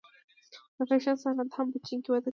[0.75, 2.29] د فیشن صنعت هم په چین کې وده کوي.